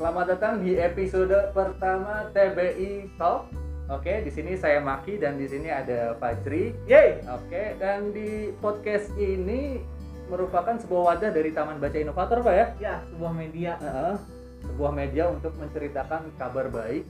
selamat 0.00 0.32
datang 0.32 0.64
di 0.64 0.80
episode 0.80 1.52
pertama 1.52 2.24
TBI 2.32 3.20
Talk. 3.20 3.52
Oke, 3.92 4.24
di 4.24 4.32
sini 4.32 4.56
saya 4.56 4.80
Maki 4.80 5.20
dan 5.20 5.36
di 5.36 5.44
sini 5.44 5.68
ada 5.68 6.16
Fajri. 6.16 6.72
Yeay. 6.88 7.20
Oke, 7.28 7.76
dan 7.76 8.08
di 8.08 8.48
podcast 8.64 9.12
ini 9.20 9.76
merupakan 10.32 10.72
sebuah 10.80 11.02
wadah 11.04 11.36
dari 11.36 11.52
Taman 11.52 11.76
Baca 11.76 12.00
Inovator, 12.00 12.40
Pak 12.40 12.54
ya? 12.56 12.66
Ya, 12.80 12.96
sebuah 13.12 13.32
media. 13.36 13.76
Heeh, 13.76 14.16
sebuah 14.72 14.92
media 14.96 15.28
untuk 15.28 15.52
menceritakan 15.60 16.32
kabar 16.40 16.72
baik 16.72 17.04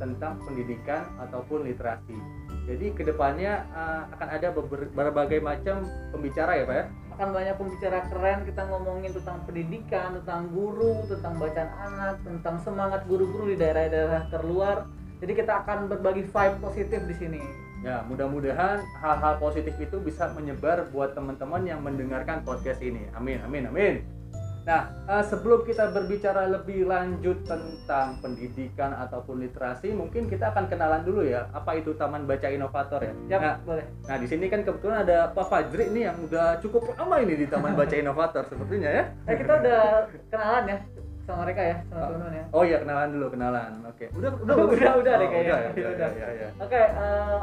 tentang 0.00 0.40
pendidikan 0.40 1.04
ataupun 1.20 1.68
literasi. 1.68 2.16
Jadi 2.62 2.94
ke 2.94 3.02
depannya 3.02 3.66
uh, 3.74 4.06
akan 4.14 4.28
ada 4.30 4.48
berbagai 4.94 5.42
macam 5.42 5.82
pembicara 6.14 6.62
ya, 6.62 6.64
Pak 6.64 6.76
ya? 6.78 6.84
Akan 7.18 7.28
banyak 7.34 7.54
pembicara 7.58 7.98
keren 8.06 8.38
kita 8.46 8.62
ngomongin 8.70 9.10
tentang 9.10 9.42
pendidikan, 9.44 10.08
tentang 10.22 10.46
guru, 10.54 11.02
tentang 11.10 11.42
bacaan 11.42 11.70
anak, 11.74 12.14
tentang 12.22 12.56
semangat 12.62 13.02
guru-guru 13.10 13.50
di 13.50 13.56
daerah-daerah 13.58 14.30
terluar. 14.30 14.86
Jadi 15.18 15.32
kita 15.38 15.66
akan 15.66 15.90
berbagi 15.90 16.22
vibe 16.26 16.56
positif 16.62 17.00
di 17.06 17.14
sini. 17.18 17.42
Ya, 17.82 18.06
mudah-mudahan 18.06 18.78
hal-hal 19.02 19.42
positif 19.42 19.74
itu 19.82 19.98
bisa 19.98 20.30
menyebar 20.38 20.86
buat 20.94 21.18
teman-teman 21.18 21.66
yang 21.66 21.82
mendengarkan 21.82 22.46
podcast 22.46 22.78
ini. 22.78 23.10
Amin, 23.18 23.42
amin, 23.42 23.66
amin. 23.66 24.21
Nah, 24.62 24.86
eh, 25.10 25.24
sebelum 25.26 25.66
kita 25.66 25.90
berbicara 25.90 26.46
lebih 26.46 26.86
lanjut 26.86 27.42
tentang 27.42 28.22
pendidikan 28.22 28.94
ataupun 28.94 29.42
literasi, 29.42 29.90
mungkin 29.90 30.30
kita 30.30 30.54
akan 30.54 30.70
kenalan 30.70 31.02
dulu 31.02 31.26
ya. 31.26 31.50
Apa 31.50 31.74
itu 31.74 31.90
Taman 31.92 32.30
Baca 32.30 32.46
Inovator 32.46 33.02
ya? 33.02 33.14
Ya, 33.26 33.38
Nah, 33.42 33.54
boleh. 33.66 33.82
nah 34.06 34.16
di 34.16 34.26
sini 34.30 34.46
kan 34.46 34.62
kebetulan 34.62 35.02
ada 35.02 35.34
Pak 35.34 35.46
Fajri 35.50 35.90
nih 35.90 36.06
yang 36.06 36.16
udah 36.22 36.62
cukup 36.62 36.94
lama 36.94 37.16
ini 37.18 37.34
di 37.34 37.46
Taman 37.50 37.74
Baca 37.74 37.96
Inovator 37.96 38.46
sepertinya 38.46 38.86
ya. 38.86 39.04
Eh, 39.26 39.34
kita 39.34 39.52
udah 39.58 39.82
kenalan 40.30 40.64
ya 40.64 40.78
sama 41.22 41.38
mereka 41.42 41.62
ya, 41.62 41.76
sama 41.86 42.02
teman-teman 42.06 42.34
ya. 42.34 42.44
Oh 42.50 42.62
iya, 42.62 42.76
kenalan 42.78 43.08
dulu, 43.10 43.26
kenalan. 43.30 43.70
Oke. 43.86 44.04
Udah, 44.14 44.30
udah, 44.36 44.54
Udah, 44.58 44.78
ya? 44.78 44.92
udah 44.94 45.14
deh 45.18 45.26
Oh, 45.26 45.30
kayaknya. 45.30 45.50
Udah, 45.50 45.58
ya, 45.58 45.70
Udah. 45.74 45.90
udah, 45.90 46.10
ya, 46.14 46.28
ya. 46.30 46.48
Oke, 46.62 46.82
eh, 46.82 47.40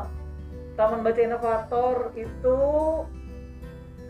Taman 0.76 1.00
Baca 1.04 1.20
Inovator 1.20 1.96
itu 2.16 2.58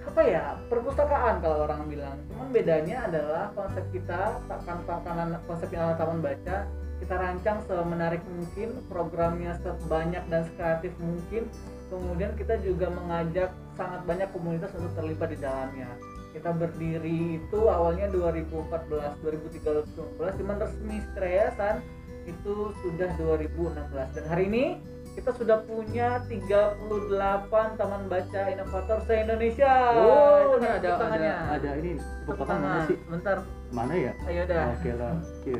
apa 0.07 0.21
ya 0.23 0.55
perpustakaan 0.71 1.43
kalau 1.43 1.67
orang 1.67 1.87
bilang. 1.87 2.17
Cuman 2.31 2.47
bedanya 2.55 3.07
adalah 3.07 3.51
konsep 3.55 3.83
kita 3.91 4.39
takkan 4.47 4.79
takanan 4.87 5.39
konsep 5.47 5.69
yang 5.71 5.95
taman 5.99 6.23
baca 6.23 6.67
kita 6.99 7.15
rancang 7.15 7.63
semenarik 7.63 8.19
mungkin 8.27 8.75
programnya 8.91 9.55
sebanyak 9.63 10.23
dan 10.27 10.43
sekreatif 10.51 10.91
mungkin. 10.99 11.47
Kemudian 11.89 12.37
kita 12.37 12.59
juga 12.61 12.91
mengajak 12.91 13.49
sangat 13.73 14.01
banyak 14.05 14.29
komunitas 14.29 14.69
untuk 14.77 14.93
terlibat 14.93 15.33
di 15.33 15.39
dalamnya. 15.39 15.89
Kita 16.35 16.53
berdiri 16.53 17.41
itu 17.41 17.59
awalnya 17.65 18.11
2014 18.13 19.25
2013 19.25 19.89
2014 20.21 20.39
cuman 20.43 20.55
resmi 20.61 20.97
kreasan 21.17 21.81
itu 22.29 22.69
sudah 22.85 23.09
2016 23.17 23.89
dan 24.13 24.25
hari 24.29 24.45
ini 24.45 24.65
kita 25.15 25.31
sudah 25.35 25.57
punya 25.65 26.21
38 26.29 27.79
taman 27.79 28.01
baca 28.07 28.41
inovator 28.49 28.99
se-Indonesia. 29.03 29.73
Oh, 29.97 30.57
Itu 30.57 30.65
tepuk 30.65 30.79
ada 30.79 30.89
ada 31.11 31.33
ada 31.59 31.69
ini 31.81 31.91
Tepuk 32.27 32.45
tangan 32.45 32.61
mana 32.61 32.87
sih? 32.87 32.97
Bentar. 33.09 33.37
Mana 33.69 33.93
ya? 33.93 34.13
Ayo 34.25 34.43
dah. 34.45 34.63
Oke 34.73 34.91
lah. 34.95 35.13
Oke. 35.17 35.53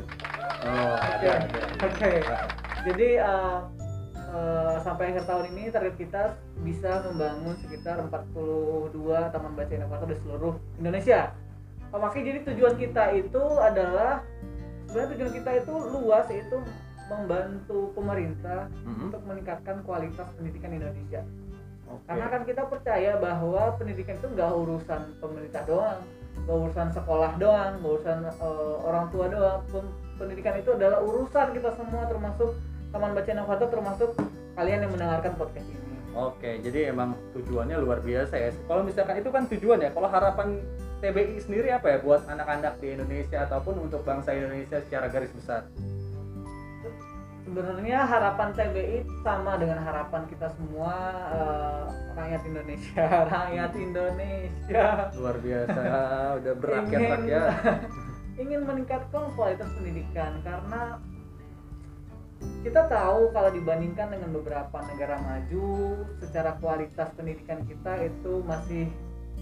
Oh, 0.66 0.94
Oke. 0.95 1.27
ada 1.27 1.30
ada. 1.45 1.59
Oke. 1.86 2.11
Jadi 2.88 3.09
eh, 3.20 3.59
eh, 4.31 4.75
sampai 4.81 5.03
akhir 5.14 5.23
tahun 5.27 5.45
ini 5.53 5.64
target 5.73 5.95
kita 6.00 6.23
bisa 6.64 6.92
membangun 7.11 7.55
sekitar 7.66 7.97
42 8.08 9.33
taman 9.33 9.53
baca 9.58 9.73
inovator 9.73 10.08
di 10.08 10.17
seluruh 10.23 10.53
Indonesia. 10.80 11.33
Maki, 11.89 12.22
jadi 12.22 12.45
tujuan 12.45 12.77
kita 12.77 13.17
itu 13.17 13.44
adalah 13.58 14.22
sebenarnya 14.86 15.09
tujuan 15.17 15.31
kita 15.42 15.52
itu 15.66 15.73
luas 15.89 16.25
yaitu 16.30 16.58
membantu 17.10 17.92
pemerintah 17.92 18.70
Mhm. 18.86 19.10
untuk 19.10 19.22
meningkatkan 19.26 19.82
kualitas 19.83 20.28
pendidikan 20.38 20.72
Indonesia. 20.72 21.22
Oke. 21.89 22.06
Karena 22.06 22.26
kan 22.30 22.42
kita 22.45 22.64
percaya 22.70 23.11
bahwa 23.17 23.64
pendidikan 23.76 24.16
itu 24.16 24.28
nggak 24.30 24.52
urusan 24.54 25.02
pemerintah 25.17 25.61
doang, 25.66 26.00
nggak 26.45 26.58
urusan 26.61 26.88
sekolah 26.94 27.32
doang, 27.42 27.72
nggak 27.82 27.92
urusan 27.98 28.17
eh, 28.30 28.76
orang 28.86 29.06
tua 29.10 29.26
doang. 29.28 29.60
Pendidikan 30.16 30.56
itu 30.56 30.70
adalah 30.76 31.00
urusan 31.02 31.48
kita 31.56 31.70
semua 31.73 32.06
termasuk 32.06 32.50
Taman 32.89 33.14
Baca 33.14 33.30
Inovator 33.30 33.67
termasuk 33.70 34.10
kalian 34.54 34.86
yang 34.86 34.92
mendengarkan 34.92 35.33
podcast 35.33 35.66
ini. 35.66 35.78
Oke, 36.17 36.58
jadi 36.60 36.89
emang 36.89 37.14
tujuannya 37.38 37.78
luar 37.78 38.02
biasa 38.02 38.33
ya. 38.33 38.50
Kalau 38.66 38.82
misalkan 38.82 39.22
itu 39.22 39.30
kan 39.30 39.45
tujuan 39.45 39.78
ya. 39.78 39.89
Kalau 39.94 40.10
harapan 40.10 40.58
TBI 41.00 41.38
sendiri 41.39 41.70
apa 41.72 41.95
ya 41.95 41.98
buat 42.02 42.26
anak-anak 42.28 42.82
di 42.82 42.92
Indonesia 42.92 43.45
ataupun 43.45 43.88
untuk 43.88 44.04
bangsa 44.04 44.36
Indonesia 44.36 44.82
secara 44.83 45.08
garis 45.08 45.32
besar? 45.32 45.70
Sebenarnya 47.49 48.05
harapan 48.05 48.54
TBI 48.54 49.10
sama 49.26 49.58
dengan 49.58 49.82
harapan 49.82 50.21
kita 50.30 50.54
semua 50.54 50.93
eh, 51.33 51.83
rakyat 52.14 52.42
Indonesia, 52.45 53.05
rakyat 53.33 53.71
Indonesia. 53.73 54.86
Luar 55.17 55.37
biasa, 55.42 55.82
udah 56.38 56.54
ingin 56.54 56.61
berakhir-rakyat. 56.61 57.54
ingin 58.45 58.61
meningkatkan 58.70 59.33
kualitas 59.33 59.65
pendidikan 59.73 60.38
karena 60.45 61.02
kita 62.61 62.86
tahu 62.86 63.33
kalau 63.33 63.49
dibandingkan 63.49 64.14
dengan 64.14 64.30
beberapa 64.30 64.77
negara 64.86 65.17
maju 65.17 65.67
secara 66.21 66.54
kualitas 66.61 67.09
pendidikan 67.17 67.65
kita 67.65 68.14
itu 68.14 68.45
masih 68.45 68.93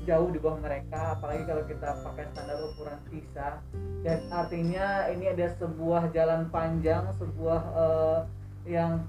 jauh 0.08 0.32
di 0.32 0.40
bawah 0.40 0.60
mereka 0.64 1.20
apalagi 1.20 1.44
kalau 1.44 1.64
kita 1.68 2.00
pakai 2.00 2.24
standar 2.32 2.58
ukuran 2.64 3.00
PISA 3.12 3.60
dan 4.08 4.20
artinya 4.32 5.12
ini 5.12 5.36
ada 5.36 5.52
sebuah 5.60 6.16
jalan 6.16 6.48
panjang 6.48 7.04
sebuah 7.20 7.62
eh, 7.76 8.20
yang 8.72 9.04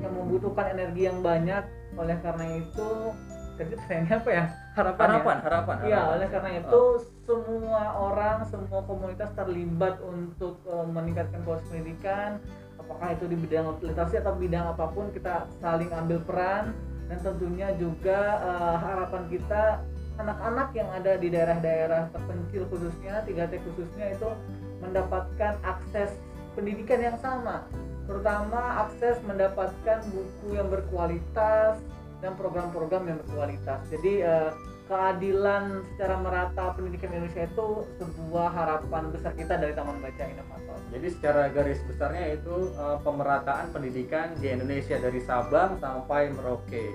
yang 0.00 0.12
membutuhkan 0.16 0.72
energi 0.72 1.12
yang 1.12 1.20
banyak 1.20 1.60
oleh 2.00 2.16
karena 2.24 2.56
itu 2.56 3.12
jadi 3.60 3.76
trennya 3.84 4.16
apa 4.16 4.30
ya 4.32 4.44
harapan 4.72 5.04
ya? 5.04 5.12
Harapan, 5.12 5.36
harapan. 5.44 5.76
Iya, 5.84 5.92
harapan. 5.92 6.14
oleh 6.16 6.28
karena 6.32 6.50
itu 6.64 6.82
semua 7.28 7.82
orang, 8.00 8.36
semua 8.48 8.80
komunitas 8.88 9.30
terlibat 9.36 9.94
untuk 10.00 10.56
eh, 10.64 10.86
meningkatkan 10.88 11.40
kualitas 11.44 11.68
pendidikan. 11.68 12.30
Apakah 12.80 13.12
itu 13.12 13.24
di 13.28 13.36
bidang 13.36 13.76
literasi 13.84 14.18
atau 14.18 14.32
bidang 14.34 14.72
apa 14.72 14.88
pun 14.90 15.12
kita 15.12 15.44
saling 15.60 15.92
ambil 15.92 16.18
peran 16.24 16.72
dan 17.12 17.18
tentunya 17.20 17.68
juga 17.76 18.40
eh, 18.40 18.76
harapan 18.80 19.22
kita 19.28 19.62
anak-anak 20.20 20.68
yang 20.76 20.88
ada 20.92 21.12
di 21.16 21.28
daerah-daerah 21.32 22.12
terpencil 22.12 22.62
khususnya 22.68 23.24
3T 23.24 23.52
khususnya 23.64 24.06
itu 24.14 24.28
mendapatkan 24.84 25.56
akses 25.64 26.12
pendidikan 26.54 27.00
yang 27.00 27.18
sama. 27.20 27.64
Terutama 28.04 28.86
akses 28.88 29.22
mendapatkan 29.22 30.02
buku 30.10 30.58
yang 30.58 30.66
berkualitas 30.66 31.78
dan 32.20 32.32
program-program 32.36 33.06
yang 33.06 33.18
berkualitas. 33.24 33.80
Jadi 33.88 34.24
eh, 34.24 34.50
keadilan 34.90 35.86
secara 35.94 36.18
merata 36.18 36.74
pendidikan 36.74 37.14
Indonesia 37.14 37.46
itu 37.46 37.86
sebuah 38.02 38.50
harapan 38.50 39.14
besar 39.14 39.38
kita 39.38 39.54
dari 39.54 39.70
Taman 39.70 40.02
Baca 40.02 40.24
Inovator 40.26 40.78
Jadi 40.90 41.06
secara 41.14 41.46
garis 41.54 41.78
besarnya 41.86 42.34
itu 42.34 42.74
eh, 42.74 42.98
pemerataan 43.06 43.70
pendidikan 43.70 44.34
di 44.42 44.50
Indonesia 44.50 44.98
dari 44.98 45.22
Sabang 45.22 45.78
sampai 45.78 46.34
Merauke. 46.34 46.90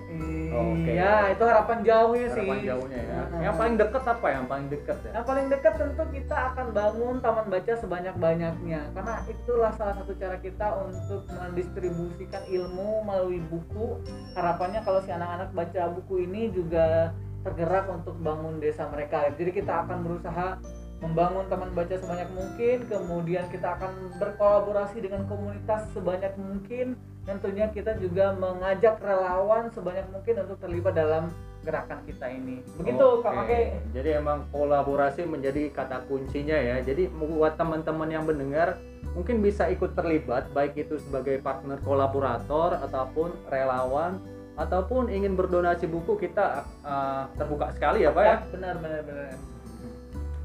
Oke. 0.52 0.92
iya 0.92 1.32
itu 1.32 1.44
harapan 1.48 1.88
jauhnya 1.88 2.28
sih 2.36 2.44
Harapan 2.44 2.68
jauhnya 2.68 3.00
ya. 3.00 3.22
Hmm. 3.24 3.40
Yang 3.40 3.56
paling 3.56 3.76
dekat 3.80 4.04
apa? 4.04 4.28
Yang 4.28 4.46
paling 4.52 4.68
dekat 4.68 4.98
ya? 5.00 5.12
Yang 5.16 5.26
paling 5.32 5.46
dekat 5.48 5.74
tentu 5.80 6.04
kita 6.12 6.36
akan 6.52 6.66
bangun 6.76 7.16
taman 7.24 7.46
baca 7.48 7.74
sebanyak-banyaknya 7.80 8.82
karena 8.92 9.16
itulah 9.32 9.72
salah 9.80 9.96
satu 10.04 10.12
cara 10.20 10.36
kita 10.44 10.68
untuk 10.84 11.24
mendistribusikan 11.32 12.44
ilmu 12.52 13.08
melalui 13.08 13.40
buku. 13.48 14.04
Harapannya 14.36 14.84
kalau 14.84 15.00
si 15.00 15.16
anak-anak 15.16 15.56
baca 15.56 15.82
buku 15.96 16.28
ini 16.28 16.52
juga 16.52 17.16
tergerak 17.46 17.86
untuk 17.94 18.18
bangun 18.26 18.58
desa 18.58 18.90
mereka. 18.90 19.30
Jadi 19.38 19.62
kita 19.62 19.86
akan 19.86 20.02
berusaha 20.02 20.58
membangun 21.06 21.46
taman 21.46 21.72
baca 21.78 21.94
sebanyak 21.94 22.30
mungkin, 22.34 22.78
kemudian 22.90 23.46
kita 23.54 23.78
akan 23.78 24.18
berkolaborasi 24.18 25.06
dengan 25.06 25.30
komunitas 25.30 25.86
sebanyak 25.94 26.34
mungkin. 26.42 26.98
Tentunya 27.26 27.70
kita 27.70 27.98
juga 27.98 28.34
mengajak 28.38 29.02
relawan 29.02 29.70
sebanyak 29.74 30.06
mungkin 30.14 30.46
untuk 30.46 30.58
terlibat 30.62 30.94
dalam 30.94 31.30
gerakan 31.66 32.06
kita 32.06 32.30
ini. 32.30 32.62
Begitu 32.78 33.06
Kak 33.26 33.34
Oke. 33.34 33.50
Make. 33.50 33.82
Jadi 33.98 34.10
emang 34.14 34.46
kolaborasi 34.54 35.26
menjadi 35.26 35.74
kata 35.74 36.06
kuncinya 36.06 36.54
ya. 36.54 36.78
Jadi 36.86 37.10
buat 37.10 37.58
teman-teman 37.58 38.10
yang 38.14 38.30
mendengar 38.30 38.78
mungkin 39.18 39.42
bisa 39.42 39.66
ikut 39.74 39.98
terlibat 39.98 40.54
baik 40.54 40.78
itu 40.78 41.02
sebagai 41.02 41.42
partner 41.42 41.82
kolaborator 41.82 42.78
ataupun 42.86 43.34
relawan 43.50 44.22
ataupun 44.56 45.12
ingin 45.12 45.36
berdonasi 45.36 45.86
buku 45.88 46.16
kita 46.16 46.64
uh, 46.84 47.28
terbuka 47.36 47.76
sekali 47.76 48.08
ya 48.08 48.12
Pak 48.16 48.24
ya. 48.24 48.36
benar 48.56 48.76
benar 48.80 49.02
benar 49.04 49.36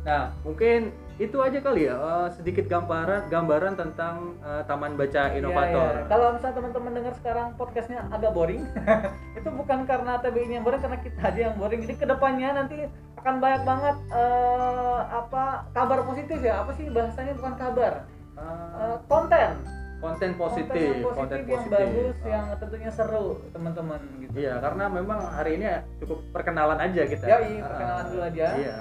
Nah, 0.00 0.32
mungkin 0.40 0.96
itu 1.20 1.36
aja 1.44 1.60
kali 1.60 1.84
ya 1.84 2.00
uh, 2.00 2.32
sedikit 2.32 2.64
gambaran 2.64 3.28
gambaran 3.28 3.76
tentang 3.76 4.40
uh, 4.40 4.64
Taman 4.64 4.96
Baca 4.96 5.36
Inovator. 5.36 5.92
Iya, 5.92 6.00
iya. 6.00 6.08
Kalau 6.08 6.26
misalnya 6.32 6.56
teman-teman 6.56 6.92
dengar 6.96 7.14
sekarang 7.20 7.46
podcastnya 7.60 8.08
agak 8.08 8.32
boring, 8.32 8.64
itu 9.38 9.48
bukan 9.52 9.84
karena 9.84 10.16
TBI 10.24 10.56
yang 10.56 10.64
boring, 10.64 10.80
karena 10.80 10.98
kita 11.04 11.20
aja 11.20 11.40
yang 11.52 11.56
boring. 11.60 11.84
Jadi 11.84 11.94
ke 12.00 12.06
depannya 12.08 12.48
nanti 12.56 12.76
akan 13.20 13.34
banyak 13.36 13.62
banget 13.68 13.96
eh, 14.16 15.00
apa 15.12 15.68
kabar 15.76 16.00
positif 16.08 16.40
ya. 16.40 16.64
Apa 16.64 16.72
sih 16.80 16.88
bahasanya 16.88 17.36
bukan 17.36 17.54
kabar? 17.60 18.08
Eh, 18.40 18.96
konten 19.04 19.60
konten 20.00 20.30
positif, 20.34 20.90
konten 21.04 21.04
yang 21.04 21.04
positif, 21.04 21.14
konten 21.14 21.38
yang 21.38 21.46
positif. 21.46 21.76
bagus 21.76 22.16
Ah. 22.16 22.26
yang 22.26 22.44
tentunya 22.56 22.90
seru 22.90 23.26
teman-teman 23.52 24.00
gitu 24.18 24.32
Iya, 24.34 24.54
karena 24.58 24.84
memang 24.88 25.20
hari 25.22 25.50
ini 25.56 25.66
cukup 26.00 26.18
perkenalan 26.32 26.78
aja 26.80 27.02
kita. 27.04 27.24
Yoi, 27.28 27.52
Ah, 27.60 27.66
perkenalan 27.68 28.04
dulu 28.08 28.22
aja. 28.24 28.46
Iya. 28.56 28.78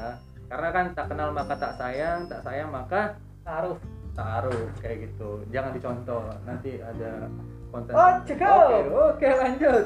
Karena 0.49 0.69
kan 0.71 0.85
tak 0.95 1.05
kenal 1.07 1.29
maka 1.29 1.53
tak 1.53 1.73
sayang, 1.75 2.25
tak 2.25 2.41
sayang 2.41 2.69
maka 2.71 3.19
taruh 3.43 3.77
taruh 4.15 4.65
kayak 4.79 4.97
gitu. 5.05 5.45
Jangan 5.47 5.71
dicontoh. 5.71 6.23
Nanti 6.43 6.79
ada 6.79 7.29
konten. 7.69 7.93
Oh, 7.93 8.11
cukup. 8.25 8.49
Oke, 8.49 8.79
oke, 8.89 9.29
lanjut. 9.29 9.83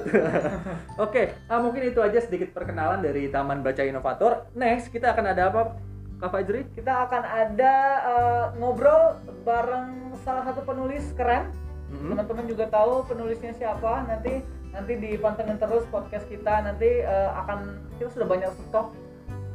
oke, 1.04 1.22
ah, 1.46 1.60
mungkin 1.60 1.82
itu 1.84 2.00
aja 2.00 2.18
sedikit 2.18 2.50
perkenalan 2.50 3.04
dari 3.04 3.28
Taman 3.28 3.60
Baca 3.60 3.84
Inovator. 3.84 4.48
Next, 4.54 4.90
kita 4.90 5.12
akan 5.12 5.26
ada 5.28 5.52
apa, 5.52 5.62
Kak 6.21 6.30
Fajri? 6.31 6.62
kita 6.77 7.10
akan 7.10 7.24
ada 7.24 7.75
eh, 8.04 8.45
ngobrol 8.60 9.18
bareng 9.44 10.15
salah 10.24 10.44
satu 10.48 10.63
penulis 10.63 11.04
keren. 11.18 11.51
Mhm. 11.94 12.10
teman-teman 12.18 12.45
juga 12.50 12.65
tahu 12.74 13.06
penulisnya 13.06 13.54
siapa. 13.54 14.10
Nanti 14.10 14.42
nanti 14.74 14.94
dipantengin 14.98 15.62
terus 15.62 15.86
podcast 15.94 16.25
kita. 16.25 16.65
Nanti 16.65 16.89
eh, 17.06 17.30
akan 17.38 17.86
kita 18.00 18.10
sudah 18.18 18.27
banyak 18.27 18.50
stok 18.69 18.94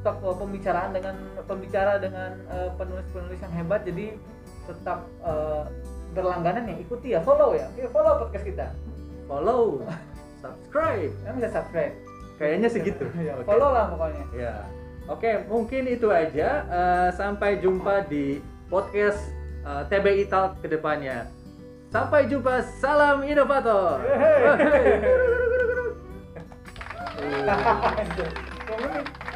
stok 0.03 0.17
eh, 0.23 0.37
pembicaraan 0.39 0.91
dengan 0.95 1.17
pembicara 1.51 1.99
dengan 1.99 2.39
eh, 2.53 2.71
penulis-penulis 2.79 3.39
yang 3.43 3.53
hebat. 3.59 3.83
Jadi 3.83 4.15
tetap 4.71 5.03
eh, 5.27 5.65
berlangganan 6.15 6.71
ya. 6.71 6.77
Ikuti 6.79 7.09
ya. 7.17 7.21
Follow 7.27 7.57
ya. 7.59 7.67
Iya, 7.75 7.89
follow 7.91 8.23
podcast 8.23 8.45
kita. 8.47 8.67
Follow, 9.27 9.83
subscribe. 10.43 11.13
yang 11.27 11.35
bisa 11.37 11.51
subscribe? 11.53 11.95
Kayaknya 12.39 12.69
segitu. 12.71 13.05
Ya, 13.19 13.35
follow 13.43 13.71
lah 13.75 13.91
pokoknya. 13.91 14.25
Ya. 14.33 14.55
Oke, 15.09 15.41
mungkin 15.49 15.89
itu 15.89 16.13
aja. 16.13 16.69
Eh, 16.69 17.09
sampai 17.17 17.57
jumpa 17.65 18.05
di 18.05 18.45
podcast 18.69 19.33
eh, 19.65 19.83
TBI 19.89 20.29
Talk 20.29 20.61
ke 20.61 20.69
depannya. 20.69 21.33
Sampai 21.89 22.29
jumpa. 22.29 22.61
Salam 22.77 23.25
inovator. 23.25 24.05
Dua 28.69 28.77
menit. 28.85 29.28